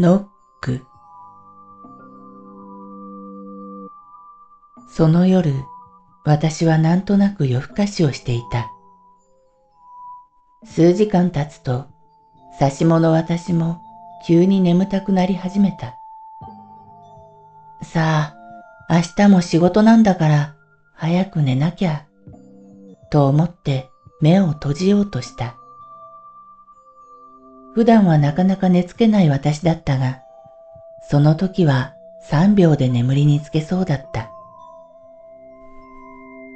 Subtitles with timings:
[0.00, 0.24] ノッ
[0.60, 0.80] ク。
[4.88, 5.52] その夜、
[6.24, 8.70] 私はなんとなく夜更かしをしていた。
[10.64, 11.86] 数時間経つと、
[12.60, 13.82] 差し物私も
[14.24, 15.96] 急に眠たくなり始めた。
[17.82, 18.36] さ
[18.88, 20.54] あ、明日も仕事なんだから
[20.94, 22.06] 早く寝なきゃ、
[23.10, 25.56] と思って目を閉じようとした。
[27.78, 30.18] 普段はなかなか寝つけない私だったが、
[31.08, 31.94] その時は
[32.28, 34.32] 3秒で眠りにつけそうだった。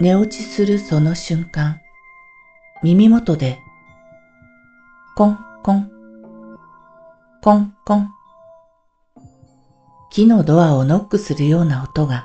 [0.00, 1.78] 寝落ちするその瞬間、
[2.82, 3.58] 耳元で、
[5.14, 5.90] コンコン、
[7.42, 8.08] コンコン、
[10.10, 12.24] 木のドアをノックするような音が、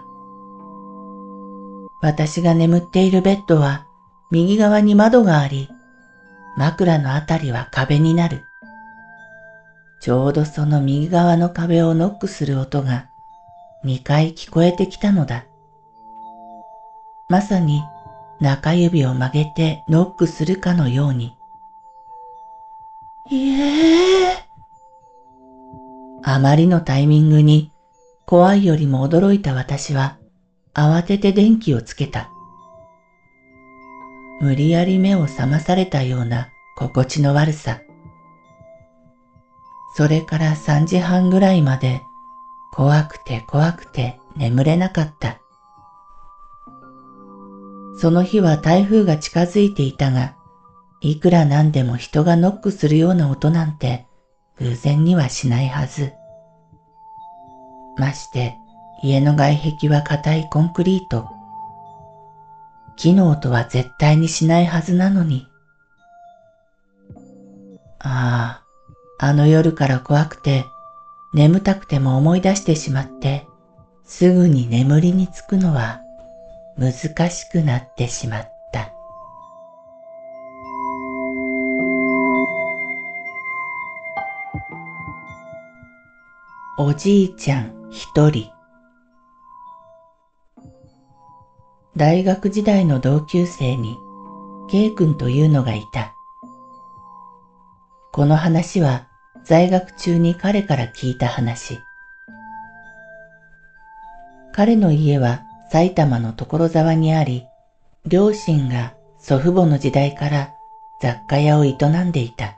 [2.01, 3.87] 私が眠っているベッドは
[4.31, 5.67] 右側に窓があり、
[6.55, 8.45] 枕のあたりは壁になる。
[10.05, 13.09] ちょうどその右側の壁をノックする音が
[13.83, 15.45] 2回聞こえてきたのだ。
[17.27, 17.81] まさに
[18.39, 21.35] 中指を曲げてノックするかのように。
[23.31, 24.35] いえー。
[26.21, 27.71] あまりのタイミングに
[28.27, 30.19] 怖いよりも驚いた私は
[30.75, 32.29] 慌てて電気をつけた。
[34.39, 37.81] 無理やり目を覚まされたような心地の悪さ。
[39.95, 42.01] それから3時半ぐらいまで
[42.73, 45.39] 怖くて怖くて眠れなかった。
[47.97, 50.35] その日は台風が近づいていたが、
[50.99, 54.05] いくらなんでも人がノックするような音なんて
[54.59, 56.11] 偶然にはしないはず。
[57.97, 58.57] まして
[59.01, 61.29] 家の外壁は硬いコンクリート。
[62.97, 65.47] 木の音は絶対にしないはずなのに。
[67.99, 68.64] ああ、
[69.17, 70.65] あの夜から怖くて、
[71.33, 73.47] 眠たくても思い出してしまって、
[74.03, 76.01] すぐに眠りにつくのは
[76.77, 78.91] 難しくなってしまった。
[86.77, 88.51] おじいちゃん一人
[91.95, 93.97] 大学時代の同級生に
[94.69, 96.14] K 君というのがいた。
[98.15, 99.09] この話は
[99.43, 101.81] 在学中に彼から聞いた話。
[104.53, 107.43] 彼の家は埼玉の所沢にあり、
[108.05, 110.53] 両親が祖父母の時代から
[111.01, 111.73] 雑貨屋を営
[112.05, 112.55] んでいた。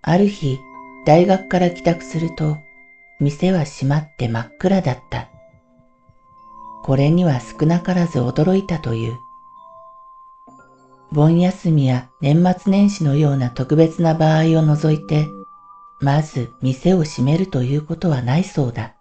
[0.00, 0.58] ある日、
[1.04, 2.56] 大学から帰宅すると、
[3.20, 5.28] 店は閉まって真っ暗だった。
[6.82, 9.25] これには少なからず驚いたという。
[11.12, 15.28] 盆休みや年末年始のような特別な場合を除いて、
[16.00, 18.94] まず店を閉めるということはないそうだ。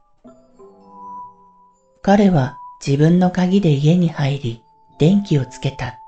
[2.01, 4.63] 彼は自分の鍵で家に入り、
[4.99, 5.99] 電気をつけた。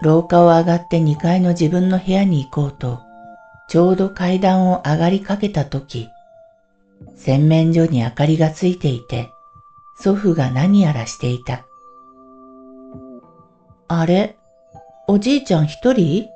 [0.00, 3.00] 廊下を上がって2階の自分の部屋に行こうと、
[3.68, 6.08] ちょうど階段を上がりかけた時、
[7.16, 9.30] 洗面所に明かりがついていて、
[9.96, 11.66] 祖父が何やらしていた。
[13.88, 14.36] あれ？
[15.06, 16.28] おじいちゃん一人？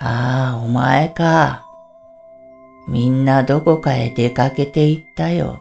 [0.00, 1.64] ああ、お前か。
[2.88, 5.60] みんなどこかへ出かけて行ったよ。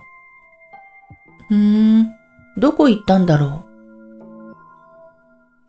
[1.50, 2.12] ふーん、
[2.58, 3.66] どこ行ったんだろう？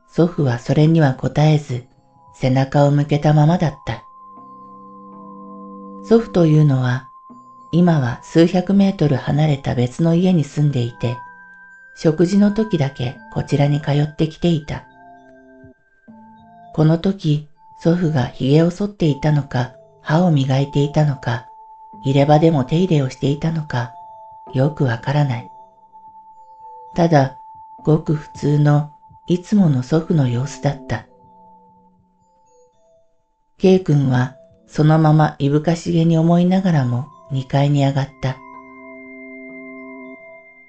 [0.09, 1.85] 祖父はそれには答えず、
[2.35, 4.03] 背中を向けたままだった。
[6.05, 7.09] 祖父というのは、
[7.73, 11.19] 今は数百メートル離れた別の家に住んでいて、
[12.02, 14.87] 食事の時だけこちらに通ってきていた。
[16.73, 17.47] この時、
[17.79, 21.47] 祖父が髭を剃っていたのか、歯を磨いていたのか、
[22.02, 23.93] 入れ歯でも手入れをしていたのか、
[24.55, 25.50] よくわからない。
[26.94, 27.37] ただ、
[27.85, 28.93] ごく普通の
[29.26, 31.05] いつもの祖父の様子だった。
[33.58, 34.37] K 君は
[34.67, 38.38] そのままいぶかしげに思いながらも2階に上がった。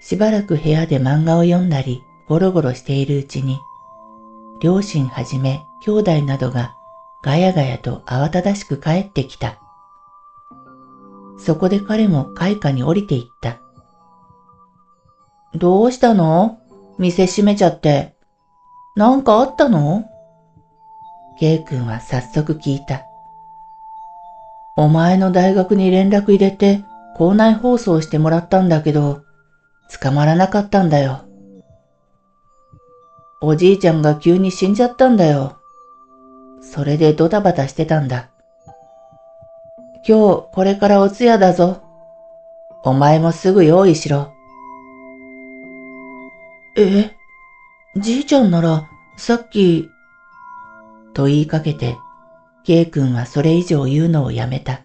[0.01, 3.59] しばらく部屋で漫画を読んだりゴロゴロしているうちに、
[4.59, 6.75] 両親はじめ兄弟などが
[7.23, 9.59] ガヤガヤと慌ただしく帰ってきた。
[11.37, 13.59] そこで彼も階下に降りていった。
[15.53, 16.59] どうしたの？
[16.97, 18.15] 店閉めちゃって。
[18.95, 20.05] なんかあったの
[21.39, 23.03] ?K 君は早速聞いた。
[24.77, 26.83] お前の大学に連絡入れて
[27.17, 29.23] 校内放送してもらったんだけど、
[29.99, 31.25] 捕まらなかったんだよ。
[33.41, 35.57] おじいちゃんが急に死んじゃったんだよ。
[36.61, 38.29] それでドタバタしてたんだ。
[40.07, 41.81] 今日これからお通夜だぞ。
[42.83, 44.31] お前もすぐ用意しろ。
[46.77, 47.11] え？
[47.97, 49.89] じいちゃんならさっき、
[51.13, 51.97] と言いかけて、
[52.63, 54.81] K 君はそれ以上言うのをやめた。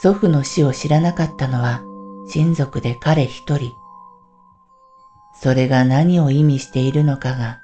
[0.00, 1.82] 祖父の死を知らなかったのは
[2.28, 3.72] 親族で彼一人。
[5.40, 7.60] それが何を意味しているのかが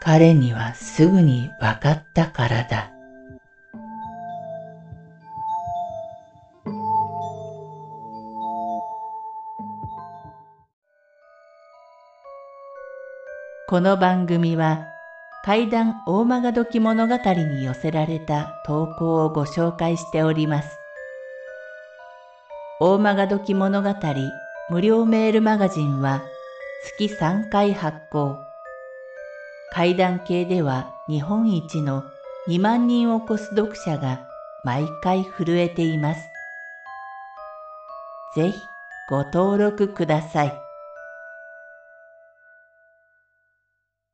[0.00, 2.92] 彼にはすぐに分かったからだ。
[13.68, 14.86] この番組は
[15.44, 20.79] 怪談大曲どき物語に寄せられた投稿をご紹介しております。
[22.82, 23.94] 大曲どき物語
[24.70, 26.22] 無料メールマガジンは
[26.98, 28.38] 月3回発行。
[29.70, 32.04] 階段系では日本一の
[32.48, 34.26] 2万人を超す読者が
[34.64, 36.22] 毎回震えています。
[38.34, 38.58] ぜひ
[39.10, 40.69] ご登録ください。